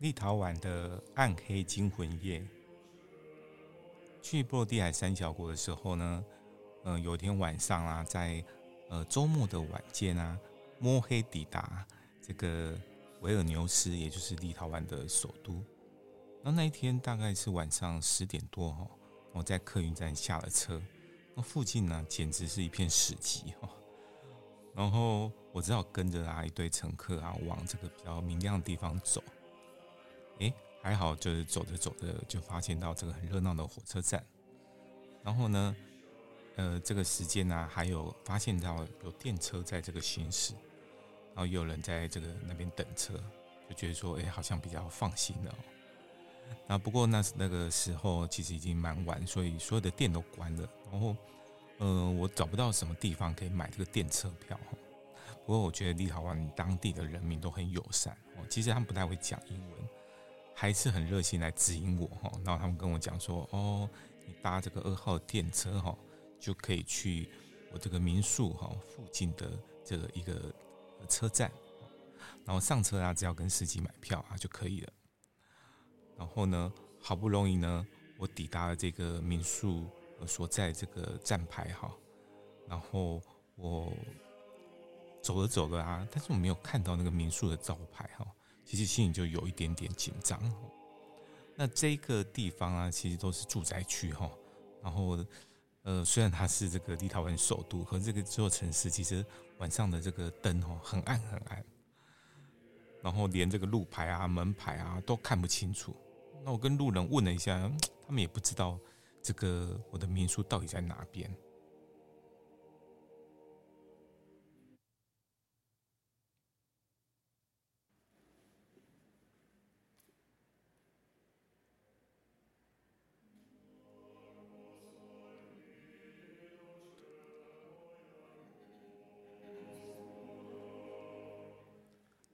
[0.00, 2.42] 立陶宛的暗黑惊魂夜。
[4.22, 6.24] 去波罗的海三小国的时候呢，
[6.84, 8.42] 嗯、有一天晚上啊，在
[8.88, 10.38] 呃周末的晚间啊，
[10.78, 11.86] 摸黑抵达
[12.22, 12.74] 这个
[13.20, 15.62] 维尔纽斯，也就是立陶宛的首都。
[16.42, 18.86] 那那一天大概是晚上十点多哈，
[19.32, 20.80] 我在客运站下了车，
[21.34, 23.68] 那附近呢简直是一片死寂哈。
[24.74, 29.22] 然后我只好跟着啊一堆乘客啊往这个比较明亮的地方走。
[30.40, 34.24] 哎，还好就是走着走着就发现到这个很热闹的火车站。
[35.22, 35.76] 然后呢，
[36.56, 40.54] 呃，这个时间呢还有发现到有电车在这个行驶，
[41.34, 43.14] 然后也有人在这个那边等车，
[43.68, 45.54] 就觉得说哎好像比较放心了。
[46.66, 50.68] 那不过那那个时候其实已经蛮晚，所以所有的店都关了。
[50.90, 51.16] 然后，
[51.78, 54.58] 呃，我找不到什么地方可以买这个电车票。
[55.46, 59.80] 不过我觉得立陶宛当地的人民都很友善哦，其实他们不太会讲英文，
[60.60, 62.30] 还是很热心来指引我哈。
[62.44, 63.88] 然后他们跟我讲说：“哦，
[64.26, 65.96] 你搭这个二号电车哈，
[66.38, 67.30] 就可以去
[67.72, 70.54] 我这个民宿哈附近的这个一个
[71.08, 71.50] 车站，
[72.44, 74.92] 然后上车啊，只要跟司机买票啊就可以了。”
[76.18, 76.70] 然后呢，
[77.00, 77.86] 好不容易呢，
[78.18, 79.86] 我抵达了这个民宿
[80.26, 81.90] 所在这个站牌哈，
[82.68, 83.22] 然后
[83.56, 83.90] 我
[85.22, 88.26] 走了走了啊，但是我没有看到那个民宿的招牌哈，
[88.70, 90.40] 其实心里就有一点点紧张。
[91.56, 94.30] 那这个地方啊，其实都是住宅区哈，
[94.80, 95.18] 然后
[95.82, 99.26] 呃，虽然它是这个立陶宛首都，和这个座城市其实
[99.58, 101.64] 晚上的这个灯哦很暗很暗，
[103.02, 105.92] 然后连这个路牌啊、门牌啊都看不清楚。
[106.44, 107.68] 那我跟路人问了一下，
[108.06, 108.78] 他们也不知道
[109.20, 111.28] 这个我的民宿到底在哪边。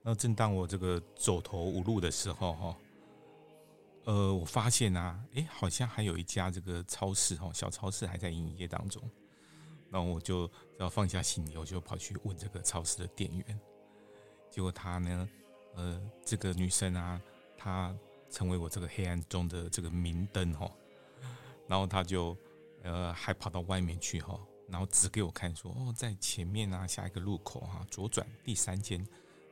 [0.09, 2.77] 那正当我这个走投无路的时候，哈。
[4.05, 9.03] 呃，我发现啊，哎，好像还有一家这个超市哈，小超市还在营业当中。
[9.91, 13.61] 那我就要放下行李，我就跑去问这个超市的店员。
[14.49, 15.28] 结果他呢，
[15.75, 17.21] 呃，这个女生啊，
[17.59, 17.93] 她
[18.31, 20.71] 成为我这个黑暗中的这个明灯哈。
[21.66, 22.37] 然后她就
[22.84, 29.05] 呃，还跑到外面去哈，然后指给我看说，哦，在前面啊，下一个路口哈，左转第三间，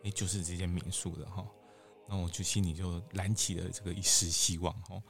[0.04, 1.44] 哎，就是这间民宿的哈。
[2.06, 5.02] 那我就心里就燃起了这个一丝希望哈，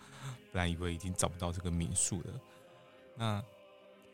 [0.52, 2.40] 本来以为已经找不到这个民宿了，
[3.16, 3.44] 那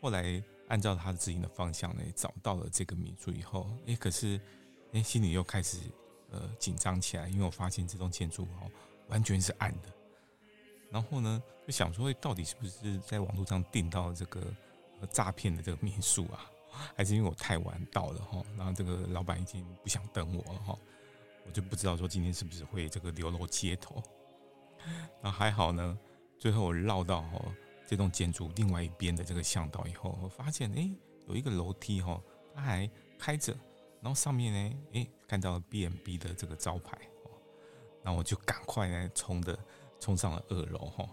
[0.01, 4.41] 后来按照他指引的方向呢，找到了这个民宿以后，哎，可是
[4.93, 5.77] 哎，心里又开始
[6.31, 8.71] 呃紧张起来，因为我发现这栋建筑哦
[9.09, 9.93] 完全是暗的，
[10.91, 14.43] 然后呢就想说，到底是不是在网络上订到这个
[15.13, 16.51] 诈骗的这个民宿啊？
[16.97, 20.79] 还是因为我太晚到了哈，然后这个老板已经不想等我了哈。
[21.47, 24.03] 我就不知道说今天是不是会这个流落街头，
[25.23, 25.99] 那还好呢。
[26.39, 27.25] 最后我绕到
[27.87, 30.91] 这栋建筑另外一边的这个巷道以后，我发现哎，
[31.27, 32.23] 有一个楼梯哈，
[32.55, 33.53] 它还开着，
[34.01, 36.97] 然后上面呢，哎，看到了 B&B 的这个招牌，
[38.03, 39.59] 那我就赶快呢冲的
[39.99, 41.07] 冲上了二楼哈，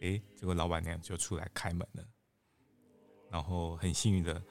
[0.00, 2.04] 哎，结果老板娘就出来开门了，
[3.30, 4.42] 然后很幸运的，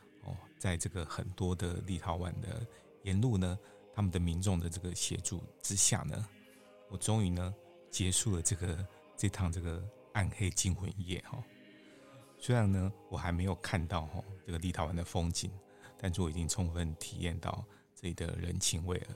[0.57, 2.65] 在这个很多的立陶宛的
[3.03, 3.57] 沿路呢。
[3.95, 6.23] 他们的民众的这个协助之下呢，
[6.87, 7.51] 我终于呢
[7.89, 8.87] 结束了这个
[9.17, 11.43] 这趟这个暗黑惊魂夜哈。
[12.37, 15.49] 虽然呢我还没有看到哈这个立陶宛的风景，
[15.97, 17.65] 但是我已经充分体验到
[17.95, 19.07] 这里的人情味了。